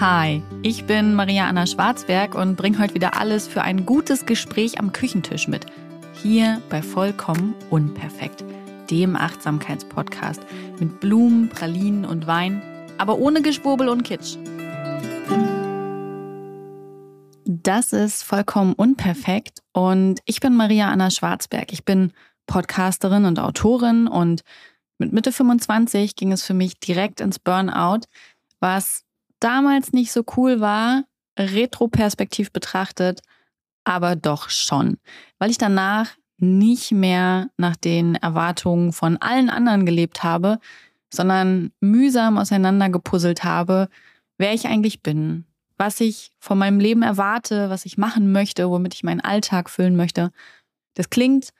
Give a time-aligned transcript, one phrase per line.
[0.00, 4.78] Hi, ich bin Maria Anna Schwarzberg und bringe heute wieder alles für ein gutes Gespräch
[4.78, 5.66] am Küchentisch mit.
[6.22, 8.44] Hier bei Vollkommen Unperfekt,
[8.92, 10.40] dem Achtsamkeitspodcast
[10.78, 12.62] mit Blumen, Pralinen und Wein,
[12.96, 14.36] aber ohne Geschwurbel und Kitsch.
[17.44, 21.72] Das ist Vollkommen Unperfekt und ich bin Maria Anna Schwarzberg.
[21.72, 22.12] Ich bin
[22.46, 24.42] Podcasterin und Autorin und
[24.98, 28.02] mit Mitte 25 ging es für mich direkt ins Burnout,
[28.60, 29.07] was
[29.40, 31.04] damals nicht so cool war,
[31.38, 33.20] retroperspektiv betrachtet,
[33.84, 34.98] aber doch schon,
[35.38, 40.58] weil ich danach nicht mehr nach den Erwartungen von allen anderen gelebt habe,
[41.12, 43.88] sondern mühsam auseinandergepuzzelt habe,
[44.36, 45.46] wer ich eigentlich bin,
[45.76, 49.96] was ich von meinem Leben erwarte, was ich machen möchte, womit ich meinen Alltag füllen
[49.96, 50.30] möchte.
[50.94, 51.50] Das klingt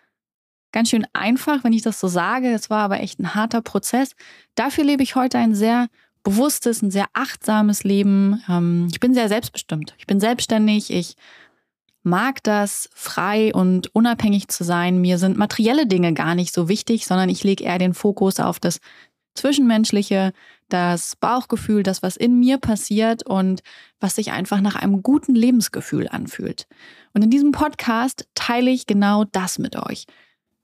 [0.72, 2.52] ganz schön einfach, wenn ich das so sage.
[2.52, 4.14] Es war aber echt ein harter Prozess.
[4.54, 5.88] Dafür lebe ich heute ein sehr
[6.28, 8.42] bewusstes, ein sehr achtsames Leben.
[8.48, 9.94] Ähm, ich bin sehr selbstbestimmt.
[9.98, 10.92] Ich bin selbstständig.
[10.92, 11.16] Ich
[12.02, 15.00] mag das, frei und unabhängig zu sein.
[15.00, 18.60] Mir sind materielle Dinge gar nicht so wichtig, sondern ich lege eher den Fokus auf
[18.60, 18.80] das
[19.34, 20.32] Zwischenmenschliche,
[20.68, 23.62] das Bauchgefühl, das, was in mir passiert und
[23.98, 26.66] was sich einfach nach einem guten Lebensgefühl anfühlt.
[27.14, 30.04] Und in diesem Podcast teile ich genau das mit euch.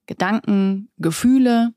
[0.07, 1.73] Gedanken, Gefühle,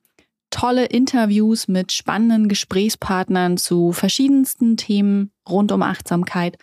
[0.49, 6.57] tolle Interviews mit spannenden Gesprächspartnern zu verschiedensten Themen rund um Achtsamkeit,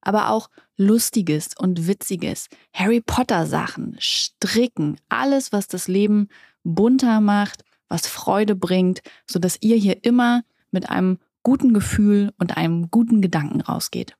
[0.00, 6.28] aber auch lustiges und witziges, Harry Potter Sachen, Stricken, alles, was das Leben
[6.64, 12.56] bunter macht, was Freude bringt, so dass ihr hier immer mit einem guten Gefühl und
[12.56, 14.16] einem guten Gedanken rausgeht.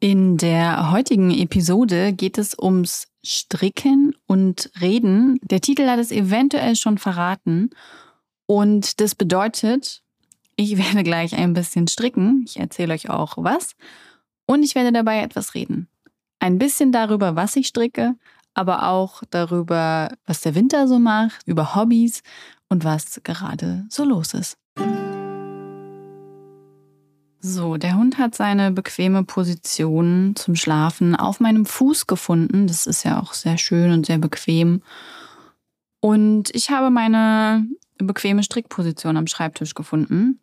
[0.00, 5.38] In der heutigen Episode geht es ums Stricken und Reden.
[5.42, 7.70] Der Titel hat es eventuell schon verraten.
[8.46, 10.02] Und das bedeutet,
[10.56, 12.44] ich werde gleich ein bisschen stricken.
[12.46, 13.72] Ich erzähle euch auch was.
[14.46, 15.88] Und ich werde dabei etwas reden.
[16.40, 18.16] Ein bisschen darüber, was ich stricke,
[18.54, 22.22] aber auch darüber, was der Winter so macht, über Hobbys
[22.68, 24.58] und was gerade so los ist.
[27.44, 32.68] So, der Hund hat seine bequeme Position zum Schlafen auf meinem Fuß gefunden.
[32.68, 34.80] Das ist ja auch sehr schön und sehr bequem.
[35.98, 37.66] Und ich habe meine
[37.98, 40.38] bequeme Strickposition am Schreibtisch gefunden.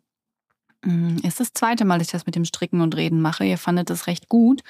[0.84, 3.46] Mm, ist das zweite Mal, dass ich das mit dem Stricken und Reden mache.
[3.46, 4.62] Ihr fandet das recht gut.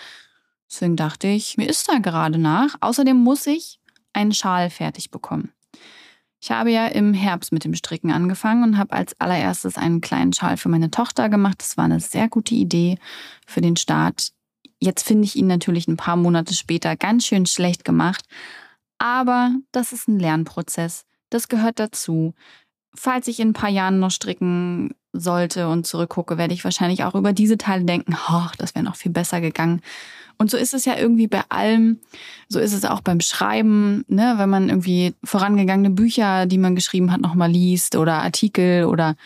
[0.70, 2.76] Deswegen dachte ich, mir ist da gerade nach.
[2.80, 3.80] Außerdem muss ich
[4.12, 5.52] einen Schal fertig bekommen.
[6.42, 10.32] Ich habe ja im Herbst mit dem Stricken angefangen und habe als allererstes einen kleinen
[10.32, 11.56] Schal für meine Tochter gemacht.
[11.58, 12.98] Das war eine sehr gute Idee
[13.46, 14.30] für den Start.
[14.78, 18.24] Jetzt finde ich ihn natürlich ein paar Monate später ganz schön schlecht gemacht.
[18.96, 21.04] Aber das ist ein Lernprozess.
[21.28, 22.34] Das gehört dazu.
[22.94, 27.14] Falls ich in ein paar Jahren noch stricken sollte und zurückgucke, werde ich wahrscheinlich auch
[27.14, 29.82] über diese Teile denken, oh, das wäre noch viel besser gegangen.
[30.38, 32.00] Und so ist es ja irgendwie bei allem.
[32.48, 34.34] So ist es auch beim Schreiben, ne?
[34.38, 39.16] wenn man irgendwie vorangegangene Bücher, die man geschrieben hat, nochmal liest oder Artikel oder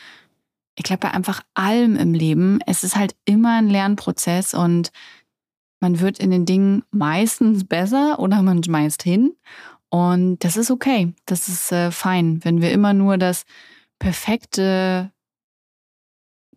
[0.77, 2.59] ich glaube bei einfach allem im Leben.
[2.67, 4.91] Es ist halt immer ein Lernprozess und
[5.79, 9.37] man wird in den Dingen meistens besser oder man schmeißt hin.
[9.91, 11.15] Und das ist okay.
[11.27, 12.41] Das ist äh, fein.
[12.43, 13.45] Wenn wir immer nur das
[14.01, 15.13] perfekte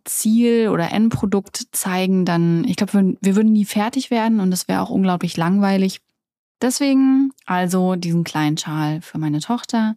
[0.08, 4.80] Ziel oder Endprodukt zeigen, dann, ich glaube, wir, würden nie fertig werden und das wäre
[4.80, 6.00] auch unglaublich langweilig.
[6.60, 9.96] Deswegen also diesen kleinen Schal für meine Tochter.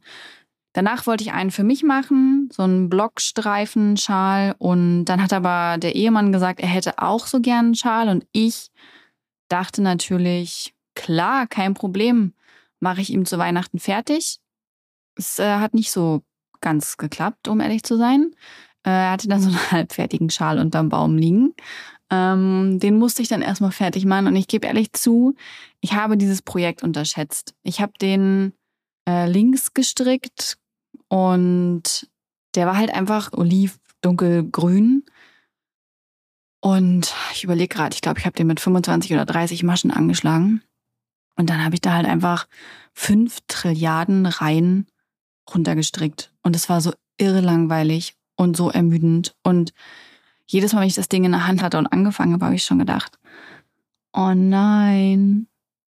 [0.74, 4.56] Danach wollte ich einen für mich machen, so einen Blockstreifen-Schal.
[4.58, 8.08] Und dann hat aber der Ehemann gesagt, er hätte auch so gern einen Schal.
[8.08, 8.70] Und ich
[9.50, 12.34] dachte natürlich, klar, kein Problem,
[12.80, 14.40] mache ich ihm zu Weihnachten fertig.
[15.16, 16.22] Es äh, hat nicht so
[16.62, 18.34] ganz geklappt, um ehrlich zu sein.
[18.84, 21.54] Äh, er hatte dann so einen halbfertigen Schal unterm Baum liegen.
[22.12, 24.28] Ähm, den musste ich dann erstmal fertig machen.
[24.28, 25.36] Und ich gebe ehrlich zu,
[25.80, 27.56] ich habe dieses Projekt unterschätzt.
[27.64, 28.54] Ich habe den
[29.08, 30.58] äh, links gestrickt
[31.08, 32.10] und
[32.56, 35.06] der war halt einfach oliv, dunkelgrün.
[36.64, 40.62] Und ich überlege gerade, ich glaube, ich habe den mit 25 oder 30 Maschen angeschlagen.
[41.36, 42.48] Und dann habe ich da halt einfach
[42.94, 44.86] fünf Trilliarden Reihen
[45.52, 46.34] runtergestrickt.
[46.44, 49.36] Und es war so irre langweilig und so ermüdend.
[49.44, 49.72] Und
[50.48, 52.64] jedes Mal, wenn ich das Ding in der Hand hatte und angefangen habe, habe ich
[52.64, 53.20] schon gedacht,
[54.14, 55.46] oh nein,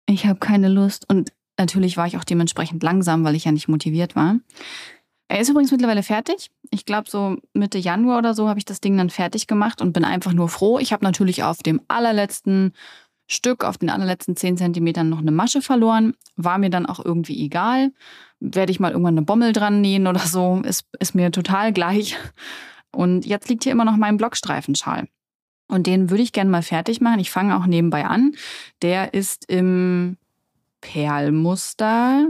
[0.07, 1.09] ich habe keine Lust.
[1.09, 4.37] Und natürlich war ich auch dementsprechend langsam, weil ich ja nicht motiviert war.
[5.29, 6.51] Er ist übrigens mittlerweile fertig.
[6.71, 9.95] Ich glaube, so Mitte Januar oder so habe ich das Ding dann fertig gemacht und
[9.95, 10.79] bin einfach nur froh.
[10.79, 12.75] Ich habe natürlich auf dem allerletzten
[13.27, 16.15] Stück, auf den allerletzten 10 Zentimetern noch eine Masche verloren.
[16.37, 17.93] War mir dann auch irgendwie egal
[18.43, 22.17] werde ich mal irgendwann eine Bommel dran nähen oder so, ist, ist mir total gleich.
[22.91, 25.09] Und jetzt liegt hier immer noch mein Blockstreifenschal.
[25.69, 27.21] Und den würde ich gerne mal fertig machen.
[27.21, 28.33] Ich fange auch nebenbei an.
[28.83, 30.19] Der ist im
[30.81, 32.29] Perlmuster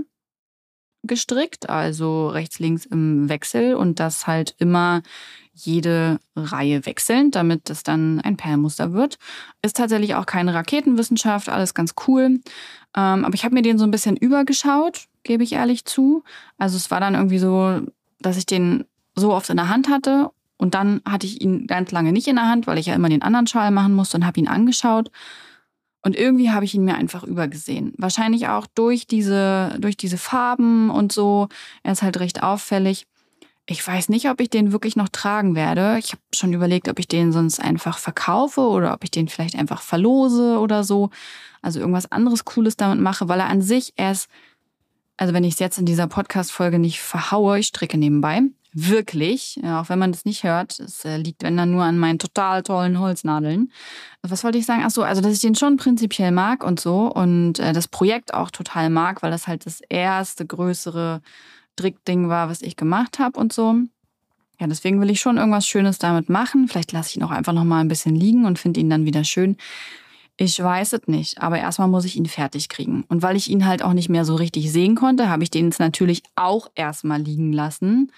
[1.03, 5.03] gestrickt, also rechts, links im Wechsel und das halt immer
[5.55, 9.19] jede Reihe wechselnd, damit es dann ein Perlmuster wird.
[9.61, 12.41] Ist tatsächlich auch keine Raketenwissenschaft, alles ganz cool.
[12.97, 16.25] Ähm, aber ich habe mir den so ein bisschen übergeschaut, gebe ich ehrlich zu.
[16.59, 17.81] Also es war dann irgendwie so,
[18.21, 18.85] dass ich den
[19.15, 22.37] so oft in der Hand hatte und dann hatte ich ihn ganz lange nicht in
[22.37, 25.11] der Hand, weil ich ja immer den anderen Schal machen musste und habe ihn angeschaut.
[26.03, 27.95] Und irgendwie habe ich ihn mir einfach übergesehen.
[27.97, 31.49] Wahrscheinlich auch durch diese, durch diese Farben und so.
[31.85, 33.07] Er ist halt recht auffällig.
[33.67, 35.97] Ich weiß nicht, ob ich den wirklich noch tragen werde.
[35.99, 39.55] Ich habe schon überlegt, ob ich den sonst einfach verkaufe oder ob ich den vielleicht
[39.55, 41.11] einfach verlose oder so.
[41.63, 44.29] Also irgendwas anderes Cooles damit mache, weil er an sich erst,
[45.17, 49.89] also wenn ich es jetzt in dieser Podcast-Folge nicht verhaue, ich stricke nebenbei, wirklich, auch
[49.89, 52.99] wenn man das nicht hört, es äh, liegt wenn dann nur an meinen total tollen
[52.99, 53.71] Holznadeln.
[54.23, 54.83] Was wollte ich sagen?
[54.85, 58.35] Ach so, also dass ich den schon prinzipiell mag und so und äh, das Projekt
[58.35, 61.21] auch total mag, weil das halt das erste größere
[61.73, 63.75] Strickding war, was ich gemacht habe und so.
[64.61, 66.69] Ja, deswegen will ich schon irgendwas Schönes damit machen.
[66.69, 69.05] Vielleicht lasse ich ihn auch einfach noch mal ein bisschen liegen und finde ihn dann
[69.05, 69.57] wieder schön.
[70.37, 73.05] Ich weiß es nicht, aber erstmal muss ich ihn fertig kriegen.
[73.09, 75.67] Und weil ich ihn halt auch nicht mehr so richtig sehen konnte, habe ich den
[75.67, 78.11] jetzt natürlich auch erstmal liegen lassen.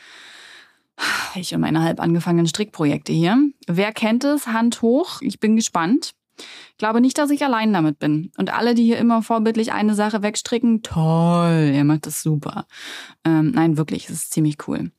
[1.34, 3.36] Ich und meine halb angefangenen Strickprojekte hier.
[3.66, 4.46] Wer kennt es?
[4.46, 5.20] Hand hoch.
[5.22, 6.14] Ich bin gespannt.
[6.38, 8.30] Ich glaube nicht, dass ich allein damit bin.
[8.36, 12.66] Und alle, die hier immer vorbildlich eine Sache wegstricken, toll, ihr macht das super.
[13.24, 14.90] Ähm, nein, wirklich, es ist ziemlich cool.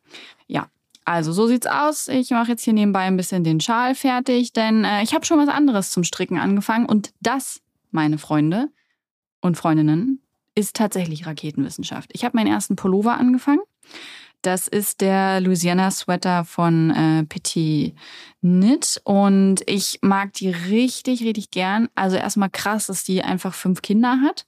[0.47, 0.67] Ja,
[1.05, 2.07] also so sieht's aus.
[2.07, 5.39] Ich mache jetzt hier nebenbei ein bisschen den Schal fertig, denn äh, ich habe schon
[5.39, 6.87] was anderes zum Stricken angefangen.
[6.87, 7.61] Und das,
[7.91, 8.69] meine Freunde
[9.39, 10.21] und Freundinnen,
[10.55, 12.09] ist tatsächlich Raketenwissenschaft.
[12.13, 13.61] Ich habe meinen ersten Pullover angefangen.
[14.41, 17.95] Das ist der Louisiana Sweater von äh, Petit
[18.41, 21.89] Knit und ich mag die richtig, richtig gern.
[21.95, 24.45] Also erstmal krass, dass die einfach fünf Kinder hat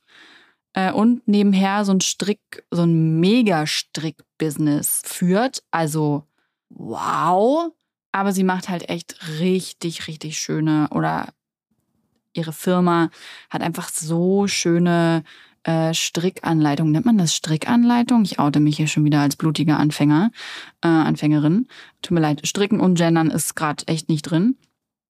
[0.74, 5.64] äh, und nebenher so ein Strick, so ein Mega-Strick-Business führt.
[5.72, 6.27] Also
[6.70, 7.72] wow.
[8.12, 11.28] Aber sie macht halt echt richtig, richtig schöne oder
[12.34, 13.10] ihre Firma
[13.50, 15.24] hat einfach so schöne
[15.64, 16.92] äh, Strickanleitung.
[16.92, 18.24] Nennt man das Strickanleitung?
[18.24, 20.32] Ich oute mich hier schon wieder als blutige Anfänger,
[20.82, 21.68] äh, Anfängerin.
[22.02, 24.58] Tut mir leid, Stricken und Gendern ist gerade echt nicht drin.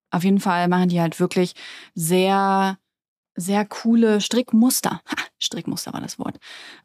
[0.10, 1.54] Auf jeden Fall machen die halt wirklich
[1.94, 2.78] sehr,
[3.36, 5.02] sehr coole Strickmuster.
[5.06, 6.40] Ha, Strickmuster war das Wort.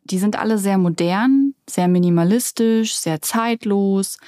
[0.05, 4.19] Die sind alle sehr modern, sehr minimalistisch, sehr zeitlos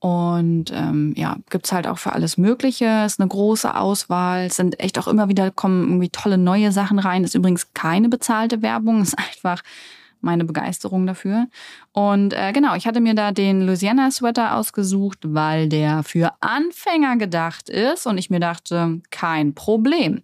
[0.00, 3.04] und ähm, ja, gibt's halt auch für alles Mögliche.
[3.06, 4.46] Ist eine große Auswahl.
[4.46, 7.24] Es sind echt auch immer wieder kommen irgendwie tolle neue Sachen rein.
[7.24, 9.62] Ist übrigens keine bezahlte Werbung, ist einfach
[10.20, 11.46] meine Begeisterung dafür.
[11.92, 17.16] Und äh, genau, ich hatte mir da den Louisiana Sweater ausgesucht, weil der für Anfänger
[17.16, 18.06] gedacht ist.
[18.06, 20.22] Und ich mir dachte, kein Problem.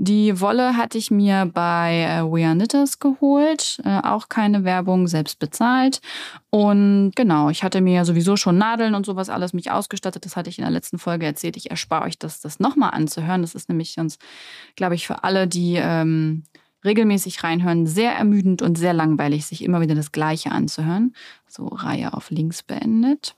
[0.00, 5.08] Die Wolle hatte ich mir bei äh, We Are Knitters geholt, äh, auch keine Werbung,
[5.08, 6.00] selbst bezahlt.
[6.50, 10.24] Und genau, ich hatte mir sowieso schon Nadeln und sowas alles mich ausgestattet.
[10.24, 11.56] Das hatte ich in der letzten Folge erzählt.
[11.56, 13.42] Ich erspare euch das, das nochmal anzuhören.
[13.42, 14.20] Das ist nämlich sonst,
[14.76, 16.44] glaube ich, für alle, die ähm,
[16.84, 21.12] regelmäßig reinhören, sehr ermüdend und sehr langweilig, sich immer wieder das Gleiche anzuhören.
[21.48, 23.34] So Reihe auf links beendet.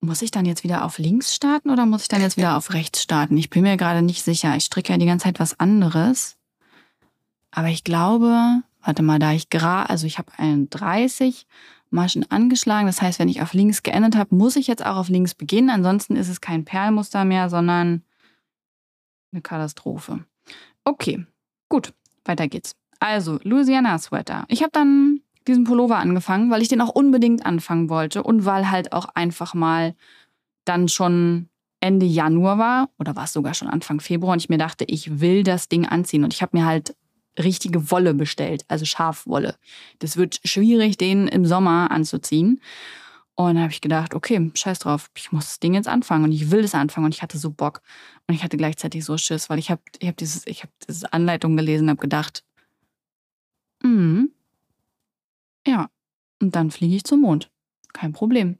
[0.00, 2.72] Muss ich dann jetzt wieder auf links starten oder muss ich dann jetzt wieder auf
[2.72, 3.36] rechts starten?
[3.36, 4.54] Ich bin mir gerade nicht sicher.
[4.56, 6.36] Ich stricke ja die ganze Zeit was anderes.
[7.50, 11.46] Aber ich glaube, warte mal, da ich gerade, also ich habe 31
[11.90, 12.86] Maschen angeschlagen.
[12.86, 15.70] Das heißt, wenn ich auf links geendet habe, muss ich jetzt auch auf links beginnen.
[15.70, 18.02] Ansonsten ist es kein Perlmuster mehr, sondern
[19.32, 20.24] eine Katastrophe.
[20.84, 21.26] Okay,
[21.68, 21.92] gut,
[22.24, 22.76] weiter geht's.
[23.00, 24.44] Also, Louisiana Sweater.
[24.48, 28.70] Ich habe dann diesen Pullover angefangen, weil ich den auch unbedingt anfangen wollte und weil
[28.70, 29.94] halt auch einfach mal
[30.64, 31.48] dann schon
[31.80, 35.20] Ende Januar war oder war es sogar schon Anfang Februar und ich mir dachte, ich
[35.20, 36.94] will das Ding anziehen und ich habe mir halt
[37.38, 39.56] richtige Wolle bestellt, also Schafwolle.
[40.00, 42.60] Das wird schwierig, den im Sommer anzuziehen.
[43.36, 46.32] Und dann habe ich gedacht, okay, scheiß drauf, ich muss das Ding jetzt anfangen und
[46.32, 47.82] ich will das anfangen und ich hatte so Bock
[48.26, 51.12] und ich hatte gleichzeitig so Schiss, weil ich habe ich hab dieses ich habe diese
[51.12, 52.42] Anleitung gelesen, und habe gedacht,
[53.82, 54.32] hm,
[55.68, 55.90] ja,
[56.40, 57.50] und dann fliege ich zum Mond.
[57.92, 58.56] Kein Problem.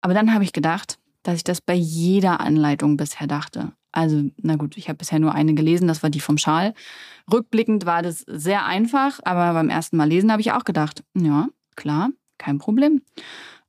[0.00, 3.72] Aber dann habe ich gedacht, dass ich das bei jeder Anleitung bisher dachte.
[3.92, 6.74] Also, na gut, ich habe bisher nur eine gelesen, das war die vom Schal.
[7.30, 11.48] Rückblickend war das sehr einfach, aber beim ersten Mal lesen habe ich auch gedacht, ja,
[11.74, 13.02] klar, kein Problem.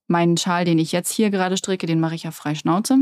[0.07, 2.97] Meinen Schal, den ich jetzt hier gerade stricke, den mache ich auf frei Schnauze.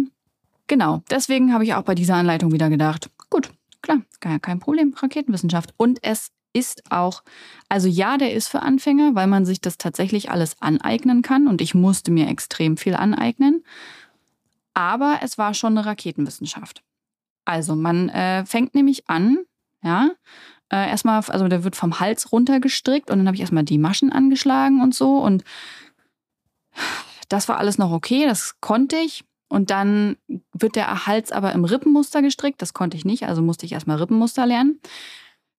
[0.67, 3.49] Genau, deswegen habe ich auch bei dieser Anleitung wieder gedacht, gut,
[3.81, 5.73] klar, kein Problem, Raketenwissenschaft.
[5.77, 7.23] Und es ist auch,
[7.67, 11.61] also ja, der ist für Anfänger, weil man sich das tatsächlich alles aneignen kann und
[11.61, 13.63] ich musste mir extrem viel aneignen.
[14.73, 16.83] Aber es war schon eine Raketenwissenschaft.
[17.45, 19.39] Also man äh, fängt nämlich an,
[19.83, 20.11] ja,
[20.71, 24.11] äh, erstmal, also der wird vom Hals runtergestrickt und dann habe ich erstmal die Maschen
[24.11, 25.43] angeschlagen und so und
[27.27, 29.23] das war alles noch okay, das konnte ich.
[29.51, 30.17] Und dann
[30.53, 33.97] wird der Hals aber im Rippenmuster gestrickt, das konnte ich nicht, also musste ich erstmal
[33.97, 34.79] Rippenmuster lernen.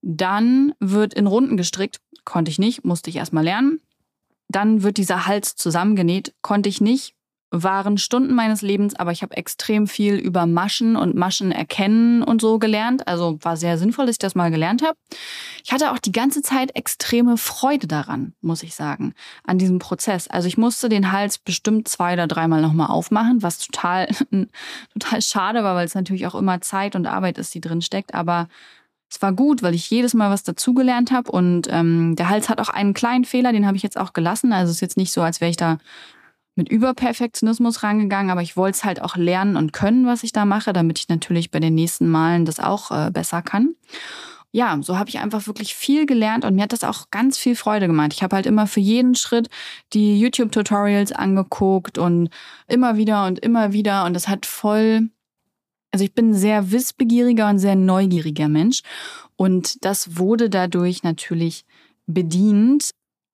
[0.03, 3.81] Dann wird in Runden gestrickt, konnte ich nicht, musste ich erstmal lernen.
[4.49, 7.15] Dann wird dieser Hals zusammengenäht, konnte ich nicht,
[7.51, 12.41] waren Stunden meines Lebens, aber ich habe extrem viel über Maschen und Maschen erkennen und
[12.41, 13.09] so gelernt.
[13.09, 14.97] Also war sehr sinnvoll, dass ich das mal gelernt habe.
[15.65, 20.29] Ich hatte auch die ganze Zeit extreme Freude daran, muss ich sagen, an diesem Prozess.
[20.29, 24.07] Also ich musste den Hals bestimmt zwei oder dreimal nochmal aufmachen, was total,
[24.93, 28.15] total schade war, weil es natürlich auch immer Zeit und Arbeit ist, die drin steckt.
[28.15, 28.49] Aber
[29.11, 32.61] es war gut, weil ich jedes Mal was dazugelernt habe und ähm, der Hals hat
[32.61, 34.53] auch einen kleinen Fehler, den habe ich jetzt auch gelassen.
[34.53, 35.79] Also es ist jetzt nicht so, als wäre ich da
[36.55, 40.45] mit Überperfektionismus rangegangen, aber ich wollte es halt auch lernen und können, was ich da
[40.45, 43.75] mache, damit ich natürlich bei den nächsten Malen das auch äh, besser kann.
[44.53, 47.55] Ja, so habe ich einfach wirklich viel gelernt und mir hat das auch ganz viel
[47.55, 48.13] Freude gemacht.
[48.13, 49.49] Ich habe halt immer für jeden Schritt
[49.93, 52.31] die YouTube-Tutorials angeguckt und
[52.67, 55.09] immer wieder und immer wieder und das hat voll
[55.91, 58.83] also ich bin ein sehr wissbegieriger und sehr neugieriger Mensch
[59.37, 61.65] und das wurde dadurch natürlich
[62.07, 62.91] bedient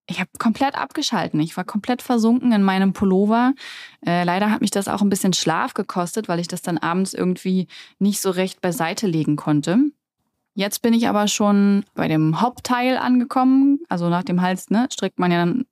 [0.09, 1.39] ich habe komplett abgeschalten.
[1.41, 3.53] Ich war komplett versunken in meinem Pullover.
[4.05, 7.13] Äh, leider hat mich das auch ein bisschen Schlaf gekostet, weil ich das dann abends
[7.13, 7.67] irgendwie
[7.99, 9.79] nicht so recht beiseite legen konnte.
[10.53, 13.79] Jetzt bin ich aber schon bei dem Hauptteil angekommen.
[13.89, 15.65] Also nach dem Hals ne, strickt man ja dann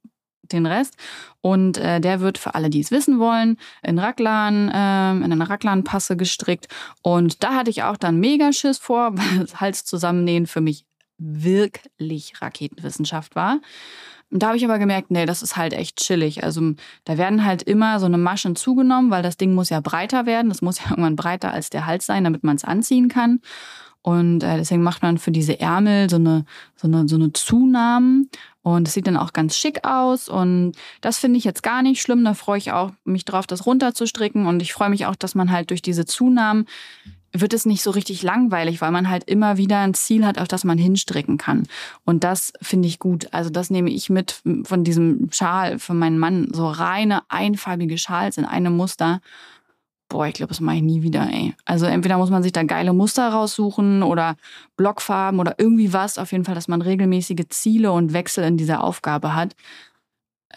[0.52, 0.96] den Rest.
[1.42, 5.50] Und äh, der wird für alle, die es wissen wollen, in Raglan, äh, in einer
[5.50, 6.68] Raglan-Passe gestrickt.
[7.02, 10.86] Und da hatte ich auch dann mega Schiss vor, weil Hals zusammennähen für mich
[11.18, 13.60] wirklich Raketenwissenschaft war.
[14.32, 16.44] Da habe ich aber gemerkt, nee, das ist halt echt chillig.
[16.44, 16.74] Also
[17.06, 20.50] da werden halt immer so eine Maschen zugenommen, weil das Ding muss ja breiter werden.
[20.50, 23.40] Das muss ja irgendwann breiter als der Hals sein, damit man es anziehen kann.
[24.06, 26.46] Und äh, deswegen macht man für diese Ärmel so eine,
[26.76, 28.30] so eine, so eine Zunahmen.
[28.62, 30.30] Und es sieht dann auch ganz schick aus.
[30.30, 32.24] Und das finde ich jetzt gar nicht schlimm.
[32.24, 34.46] Da freue ich auch mich drauf, das runterzustricken.
[34.46, 36.68] Und ich freue mich auch, dass man halt durch diese Zunahmen
[37.34, 40.48] wird es nicht so richtig langweilig, weil man halt immer wieder ein Ziel hat, auf
[40.48, 41.64] das man hinstricken kann.
[42.06, 43.34] Und das finde ich gut.
[43.34, 46.50] Also das nehme ich mit von diesem Schal von meinem Mann.
[46.54, 49.20] So reine, einfarbige Schals in einem Muster.
[50.16, 51.54] Boah, ich glaube, das mache ich nie wieder, ey.
[51.66, 54.38] Also entweder muss man sich da geile Muster raussuchen oder
[54.78, 56.18] Blockfarben oder irgendwie was.
[56.18, 59.58] Auf jeden Fall, dass man regelmäßige Ziele und Wechsel in dieser Aufgabe hat.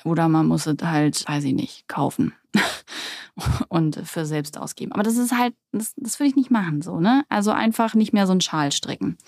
[0.05, 2.35] Oder man muss es halt, weiß ich nicht, kaufen.
[3.69, 4.93] und für selbst ausgeben.
[4.93, 7.25] Aber das ist halt, das, das würde ich nicht machen, so, ne?
[7.29, 9.19] Also einfach nicht mehr so einen Schal stricken.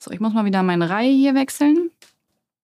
[0.00, 1.92] So, ich muss mal wieder meine Reihe hier wechseln.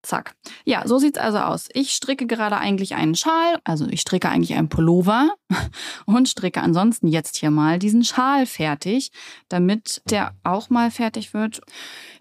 [0.04, 0.34] Zack.
[0.64, 1.68] Ja, so sieht's also aus.
[1.72, 5.30] Ich stricke gerade eigentlich einen Schal, also ich stricke eigentlich einen Pullover
[6.06, 9.12] und stricke ansonsten jetzt hier mal diesen Schal fertig,
[9.48, 11.62] damit der auch mal fertig wird.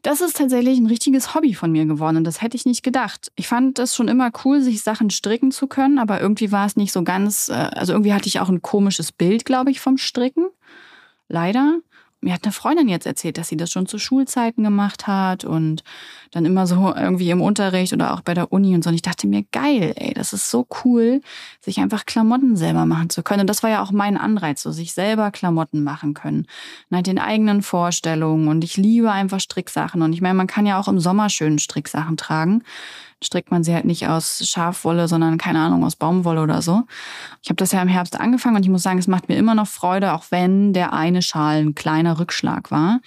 [0.02, 3.32] Das ist tatsächlich ein richtiges Hobby von mir geworden und das hätte ich nicht gedacht.
[3.36, 6.78] Ich fand es schon immer cool, sich Sachen stricken zu können, aber irgendwie war es
[6.78, 9.98] nicht so ganz, äh, also irgendwie hatte ich auch ein komisches Bild, glaube ich, vom
[9.98, 10.48] Stricken.
[11.28, 11.80] Leider
[12.24, 15.84] mir hat eine Freundin jetzt erzählt, dass sie das schon zu Schulzeiten gemacht hat und
[16.32, 18.89] dann immer so irgendwie im Unterricht oder auch bei der Uni und so.
[18.89, 21.22] Und ich dachte mir, geil, ey, das ist so cool,
[21.62, 23.42] sich einfach Klamotten selber machen zu können.
[23.42, 26.48] Und das war ja auch mein Anreiz, so sich selber Klamotten machen können.
[26.89, 28.48] Nach den eigenen Vorstellungen.
[28.48, 30.01] Und ich liebe einfach Stricksachen.
[30.01, 32.63] Und ich meine, man kann ja auch im Sommer schön Stricksachen tragen
[33.24, 36.84] strickt man sie halt nicht aus Schafwolle, sondern keine Ahnung, aus Baumwolle oder so.
[37.42, 39.56] Ich habe das ja im Herbst angefangen und ich muss sagen, es macht mir immer
[39.56, 43.00] noch Freude, auch wenn der eine Schal ein kleiner Rückschlag war.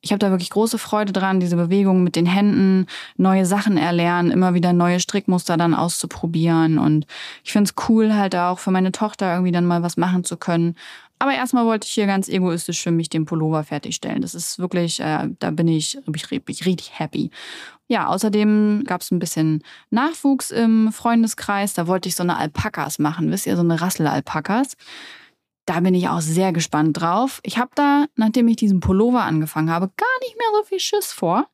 [0.00, 2.86] Ich habe da wirklich große Freude dran, diese Bewegung mit den Händen,
[3.16, 6.78] neue Sachen erlernen, immer wieder neue Strickmuster dann auszuprobieren.
[6.78, 7.06] Und
[7.44, 10.36] ich finde es cool, halt auch für meine Tochter irgendwie dann mal was machen zu
[10.36, 10.76] können.
[11.22, 14.22] Aber erstmal wollte ich hier ganz egoistisch für mich den Pullover fertigstellen.
[14.22, 17.30] Das ist wirklich, äh, da bin ich, ich richtig happy.
[17.86, 21.74] Ja, außerdem gab es ein bisschen Nachwuchs im Freundeskreis.
[21.74, 24.74] Da wollte ich so eine Alpakas machen, wisst ihr, so eine Rasselalpakas.
[25.64, 27.38] Da bin ich auch sehr gespannt drauf.
[27.44, 31.12] Ich habe da, nachdem ich diesen Pullover angefangen habe, gar nicht mehr so viel Schiss
[31.12, 31.46] vor.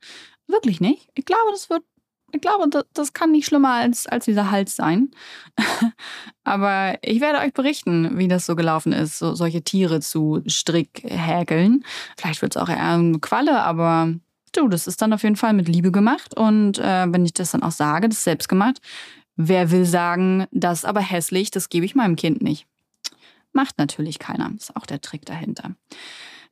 [0.47, 1.11] Wirklich nicht.
[1.15, 1.83] Ich glaube, das wird
[2.33, 5.11] ich glaube, das, das kann nicht schlimmer als, als dieser Hals sein.
[6.45, 11.85] Aber ich werde euch berichten, wie das so gelaufen ist, so, solche Tiere zu strickhäkeln.
[12.17, 14.15] Vielleicht wird es auch eher eine Qualle, aber
[14.53, 16.37] du, das ist dann auf jeden Fall mit Liebe gemacht.
[16.37, 18.81] Und äh, wenn ich das dann auch sage, das ist selbst gemacht.
[19.37, 22.67] Wer will sagen, das ist aber hässlich, das gebe ich meinem Kind nicht.
[23.53, 24.51] Macht natürlich keiner.
[24.57, 25.73] Ist auch der Trick dahinter.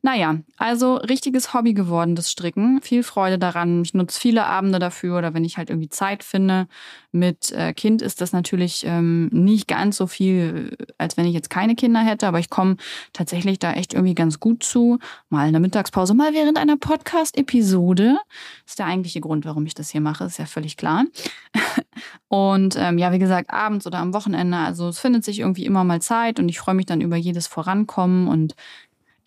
[0.01, 2.81] Naja, also richtiges Hobby geworden, das Stricken.
[2.81, 3.81] Viel Freude daran.
[3.81, 6.67] Ich nutze viele Abende dafür oder wenn ich halt irgendwie Zeit finde.
[7.11, 11.49] Mit äh, Kind ist das natürlich ähm, nicht ganz so viel, als wenn ich jetzt
[11.49, 12.77] keine Kinder hätte, aber ich komme
[13.11, 14.99] tatsächlich da echt irgendwie ganz gut zu.
[15.29, 18.17] Mal in der Mittagspause, mal während einer Podcast-Episode.
[18.65, 21.05] Ist der eigentliche Grund, warum ich das hier mache, ist ja völlig klar.
[22.27, 24.57] Und ähm, ja, wie gesagt, abends oder am Wochenende.
[24.57, 27.47] Also es findet sich irgendwie immer mal Zeit und ich freue mich dann über jedes
[27.47, 28.55] Vorankommen und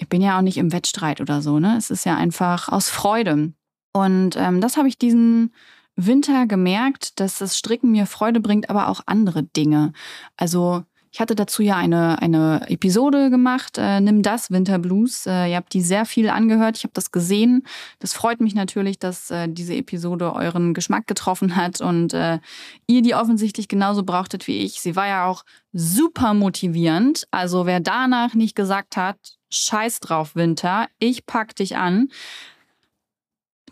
[0.01, 1.77] ich bin ja auch nicht im Wettstreit oder so, ne?
[1.77, 3.53] Es ist ja einfach aus Freude.
[3.93, 5.53] Und ähm, das habe ich diesen
[5.95, 9.93] Winter gemerkt, dass das Stricken mir Freude bringt, aber auch andere Dinge.
[10.37, 15.27] Also ich hatte dazu ja eine, eine Episode gemacht, äh, Nimm das Winterblues.
[15.27, 17.65] Äh, ihr habt die sehr viel angehört, ich habe das gesehen.
[17.99, 22.39] Das freut mich natürlich, dass äh, diese Episode euren Geschmack getroffen hat und äh,
[22.87, 24.81] ihr die offensichtlich genauso brauchtet wie ich.
[24.81, 27.27] Sie war ja auch super motivierend.
[27.33, 29.17] Also wer danach nicht gesagt hat,
[29.51, 32.09] scheiß drauf Winter, ich pack dich an,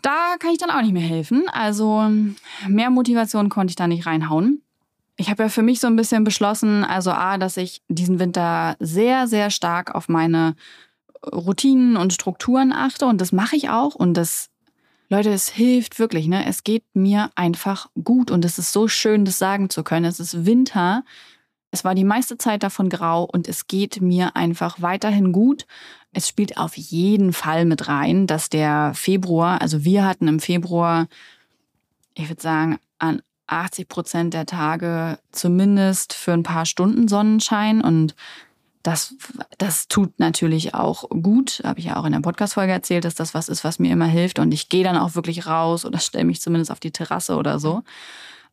[0.01, 1.47] da kann ich dann auch nicht mehr helfen.
[1.51, 2.09] Also
[2.67, 4.61] mehr Motivation konnte ich da nicht reinhauen.
[5.19, 8.77] Ich habe ja für mich so ein bisschen beschlossen, also A, dass ich diesen Winter
[8.79, 10.55] sehr, sehr stark auf meine
[11.29, 14.49] Routinen und Strukturen achte und das mache ich auch und das
[15.09, 16.45] Leute, es hilft wirklich, ne?
[16.45, 20.05] Es geht mir einfach gut und es ist so schön, das sagen zu können.
[20.05, 21.03] Es ist Winter.
[21.69, 25.65] Es war die meiste Zeit davon grau und es geht mir einfach weiterhin gut.
[26.13, 31.07] Es spielt auf jeden Fall mit rein, dass der Februar, also wir hatten im Februar,
[32.13, 38.15] ich würde sagen, an 80 Prozent der Tage zumindest für ein paar Stunden Sonnenschein und
[38.83, 39.15] das,
[39.57, 41.61] das tut natürlich auch gut.
[41.65, 44.05] Habe ich ja auch in der Podcast-Folge erzählt, dass das was ist, was mir immer
[44.05, 44.39] hilft.
[44.39, 47.59] Und ich gehe dann auch wirklich raus oder stelle mich zumindest auf die Terrasse oder
[47.59, 47.83] so.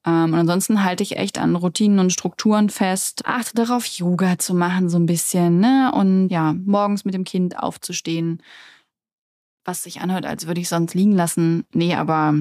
[0.05, 3.23] Ähm, und ansonsten halte ich echt an Routinen und Strukturen fest.
[3.25, 5.61] Achte darauf, Yoga zu machen, so ein bisschen.
[5.61, 5.93] Ne?
[5.95, 8.43] Und ja, morgens mit dem Kind aufzustehen.
[9.65, 11.67] Was sich anhört, als würde ich sonst liegen lassen.
[11.73, 12.35] Nee, aber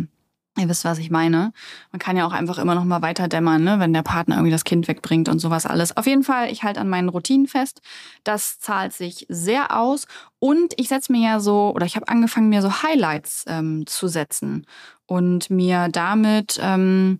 [0.57, 1.51] Ihr wisst, was ich meine.
[1.91, 3.79] Man kann ja auch einfach immer noch mal weiter dämmern, ne?
[3.79, 5.97] wenn der Partner irgendwie das Kind wegbringt und sowas alles.
[5.97, 7.81] Auf jeden Fall, ich halte an meinen Routinen fest.
[8.23, 10.07] Das zahlt sich sehr aus.
[10.39, 14.07] Und ich setze mir ja so, oder ich habe angefangen, mir so Highlights ähm, zu
[14.07, 14.65] setzen
[15.07, 17.17] und mir damit ähm,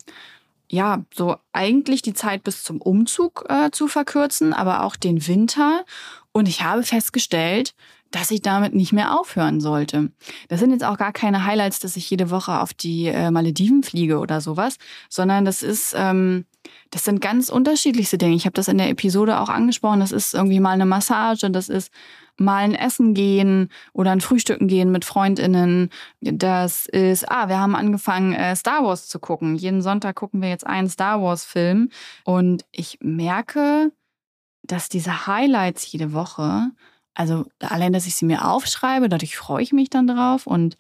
[0.70, 5.84] ja so eigentlich die Zeit bis zum Umzug äh, zu verkürzen, aber auch den Winter.
[6.32, 7.74] Und ich habe festgestellt,
[8.16, 10.10] dass ich damit nicht mehr aufhören sollte.
[10.48, 13.84] Das sind jetzt auch gar keine Highlights, dass ich jede Woche auf die äh, Malediven
[13.84, 14.78] fliege oder sowas,
[15.10, 16.46] sondern das ist, ähm,
[16.92, 18.36] das sind ganz unterschiedlichste Dinge.
[18.36, 20.00] Ich habe das in der Episode auch angesprochen.
[20.00, 21.92] Das ist irgendwie mal eine Massage, das ist
[22.38, 25.90] mal ein Essen gehen oder ein Frühstücken gehen mit Freundinnen.
[26.22, 29.58] Das ist, ah, wir haben angefangen, äh, Star Wars zu gucken.
[29.58, 31.90] Jeden Sonntag gucken wir jetzt einen Star Wars-Film.
[32.24, 33.92] Und ich merke,
[34.64, 36.72] dass diese Highlights jede Woche
[37.16, 40.78] also allein, dass ich sie mir aufschreibe, dadurch freue ich mich dann drauf und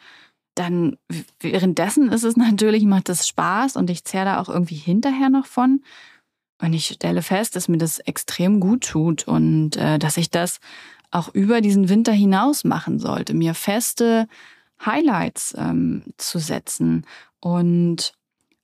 [0.53, 0.97] dann
[1.39, 5.45] währenddessen ist es natürlich, macht das Spaß und ich zehre da auch irgendwie hinterher noch
[5.45, 5.81] von.
[6.61, 10.59] Und ich stelle fest, dass mir das extrem gut tut und äh, dass ich das
[11.11, 14.27] auch über diesen Winter hinaus machen sollte, mir feste
[14.83, 17.05] Highlights ähm, zu setzen.
[17.41, 18.13] Und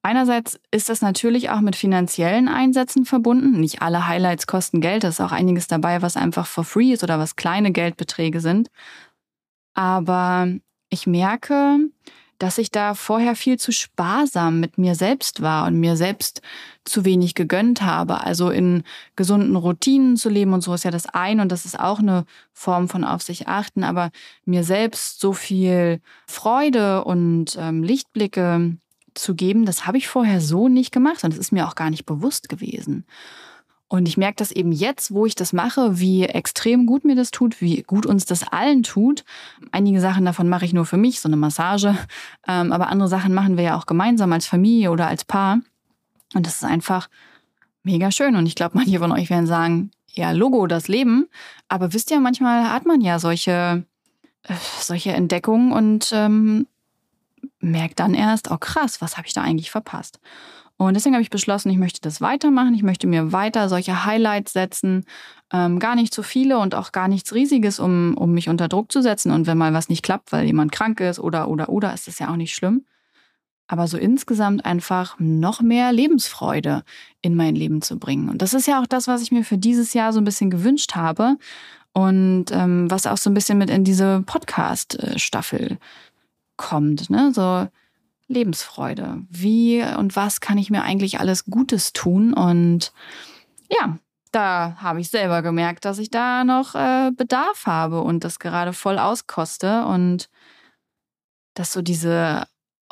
[0.04, 3.60] Einerseits ist das natürlich auch mit finanziellen Einsätzen verbunden.
[3.60, 5.04] Nicht alle Highlights kosten Geld.
[5.04, 8.70] Da ist auch einiges dabei, was einfach for free ist oder was kleine Geldbeträge sind.
[9.76, 10.48] Aber
[10.90, 11.78] ich merke,
[12.42, 16.42] dass ich da vorher viel zu sparsam mit mir selbst war und mir selbst
[16.86, 18.22] zu wenig gegönnt habe.
[18.22, 18.84] Also in
[19.16, 22.26] gesunden Routinen zu leben und so ist ja das eine und das ist auch eine
[22.52, 24.10] Form von auf sich achten, aber
[24.44, 28.78] mir selbst so viel Freude und ähm, Lichtblicke
[29.14, 31.90] zu geben, das habe ich vorher so nicht gemacht und es ist mir auch gar
[31.90, 33.06] nicht bewusst gewesen.
[33.92, 37.30] Und ich merke das eben jetzt, wo ich das mache, wie extrem gut mir das
[37.30, 39.26] tut, wie gut uns das allen tut.
[39.74, 41.98] Einige Sachen davon mache ich nur für mich, so eine Massage.
[42.48, 45.60] Ähm, aber andere Sachen machen wir ja auch gemeinsam als Familie oder als Paar.
[46.34, 47.10] Und das ist einfach
[47.84, 48.38] mega schön.
[48.38, 51.28] Und ich glaube, manche von euch werden sagen, ja, Logo, das Leben.
[51.68, 53.84] Aber wisst ihr, manchmal hat man ja solche,
[54.44, 56.66] äh, solche Entdeckungen und ähm,
[57.62, 60.20] merke dann erst, oh krass, was habe ich da eigentlich verpasst?
[60.88, 62.74] Und deswegen habe ich beschlossen, ich möchte das weitermachen.
[62.74, 65.06] Ich möchte mir weiter solche Highlights setzen.
[65.54, 68.92] Ähm, gar nicht zu viele und auch gar nichts Riesiges, um, um mich unter Druck
[68.92, 69.32] zu setzen.
[69.32, 72.18] Und wenn mal was nicht klappt, weil jemand krank ist oder, oder, oder, ist das
[72.18, 72.86] ja auch nicht schlimm.
[73.68, 76.84] Aber so insgesamt einfach noch mehr Lebensfreude
[77.22, 78.30] in mein Leben zu bringen.
[78.30, 80.50] Und das ist ja auch das, was ich mir für dieses Jahr so ein bisschen
[80.50, 81.38] gewünscht habe.
[81.94, 85.78] Und ähm, was auch so ein bisschen mit in diese Podcast-Staffel
[86.62, 87.32] kommt, ne?
[87.34, 87.68] So
[88.28, 89.24] Lebensfreude.
[89.30, 92.34] Wie und was kann ich mir eigentlich alles Gutes tun?
[92.34, 92.94] Und
[93.70, 93.98] ja,
[94.32, 98.74] da habe ich selber gemerkt, dass ich da noch äh, Bedarf habe und das gerade
[98.74, 100.30] voll auskoste und
[101.56, 102.46] dass so diese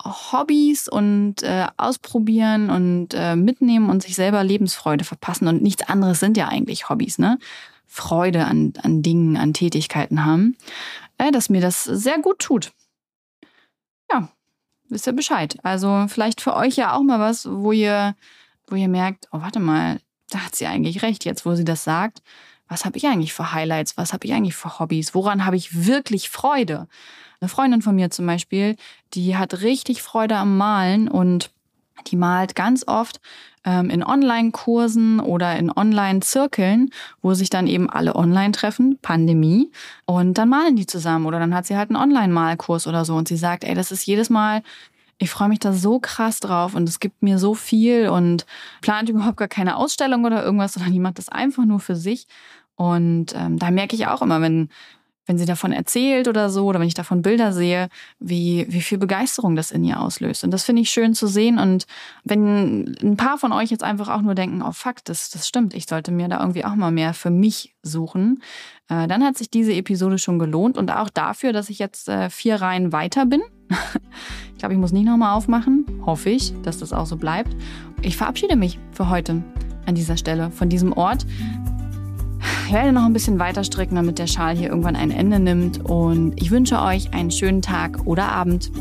[0.04, 6.20] Hobbys und äh, ausprobieren und äh, mitnehmen und sich selber Lebensfreude verpassen und nichts anderes
[6.20, 7.38] sind ja eigentlich Hobbys, ne?
[7.86, 10.58] Freude an, an Dingen, an Tätigkeiten haben,
[11.18, 12.72] äh, dass mir das sehr gut tut.
[14.90, 15.58] Wisst ihr Bescheid.
[15.64, 18.16] Also vielleicht für euch ja auch mal was, wo ihr,
[18.68, 20.00] wo ihr merkt, oh, warte mal,
[20.30, 22.22] da hat sie eigentlich recht, jetzt wo sie das sagt.
[22.68, 23.98] Was habe ich eigentlich für Highlights?
[23.98, 25.14] Was habe ich eigentlich für Hobbys?
[25.16, 26.88] Woran habe ich wirklich Freude?
[27.40, 28.76] Eine Freundin von mir zum Beispiel,
[29.14, 31.52] die hat richtig Freude am Malen und
[32.08, 33.20] die malt ganz oft
[33.66, 39.72] ähm, in Online-Kursen oder in Online-Zirkeln, wo sich dann eben alle online treffen, Pandemie,
[40.06, 43.28] und dann malen die zusammen oder dann hat sie halt einen Online-Malkurs oder so und
[43.28, 44.62] sie sagt, ey, das ist jedes Mal
[45.22, 48.46] ich freue mich da so krass drauf und es gibt mir so viel und
[48.82, 52.26] plant überhaupt gar keine Ausstellung oder irgendwas, sondern die macht das einfach nur für sich.
[52.76, 54.70] Und ähm, da merke ich auch immer, wenn
[55.30, 57.90] wenn sie davon erzählt oder so, oder wenn ich davon Bilder sehe,
[58.20, 60.44] wie, wie viel Begeisterung das in ihr auslöst.
[60.44, 61.60] Und das finde ich schön zu sehen.
[61.60, 61.86] Und
[62.24, 65.76] wenn ein paar von euch jetzt einfach auch nur denken, oh fuck, das, das stimmt,
[65.76, 68.42] ich sollte mir da irgendwie auch mal mehr für mich suchen,
[68.90, 70.80] äh, dann hat sich diese Episode schon gelohnt.
[70.80, 73.44] Und auch dafür, dass ich jetzt äh, vier Reihen weiter bin.
[74.52, 75.86] ich glaube, ich muss nicht nochmal aufmachen.
[76.08, 77.56] Hoffe ich, dass das auch so bleibt.
[78.02, 79.44] Ich verabschiede mich für heute
[79.86, 81.26] an dieser Stelle von diesem Ort.
[82.68, 85.84] Ich werde noch ein bisschen weiter stricken, damit der Schal hier irgendwann ein Ende nimmt.
[85.84, 88.72] Und ich wünsche euch einen schönen Tag oder Abend.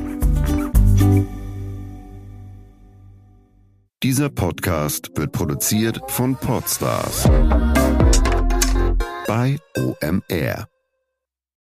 [4.02, 7.28] Dieser Podcast wird produziert von Podstars
[9.26, 10.68] bei OMR.